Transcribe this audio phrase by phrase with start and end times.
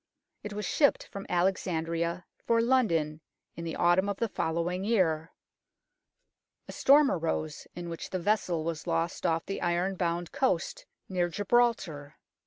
[0.41, 3.21] It was shipped from Alexandria for London
[3.55, 5.31] in the autumn of the following year.
[6.67, 10.41] A storm arose, in which the vessel was lost off the iron bound 148 UNKNOWN
[10.41, 12.15] LONDON coast near Gibraltar.